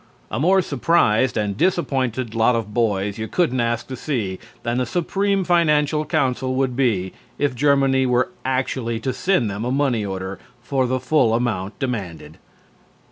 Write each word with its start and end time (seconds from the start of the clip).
A 0.31 0.39
more 0.39 0.63
surprised 0.63 1.37
and 1.37 1.55
disappointed 1.55 2.33
lot 2.33 2.55
of 2.55 2.73
boys 2.73 3.19
you 3.19 3.27
couldn't 3.27 3.59
ask 3.59 3.85
to 3.85 3.95
see 3.95 4.39
than 4.63 4.79
the 4.79 4.85
Supreme 4.87 5.43
Financial 5.43 6.05
Council 6.05 6.55
would 6.55 6.75
be 6.75 7.13
if 7.37 7.53
Germany 7.53 8.07
were 8.07 8.29
actually 8.43 8.99
to 8.99 9.13
send 9.13 9.47
them 9.47 9.63
a 9.63 9.71
money 9.71 10.03
order 10.03 10.39
for 10.63 10.87
the 10.87 10.99
full 10.99 11.35
amount 11.35 11.77
demanded. 11.77 12.39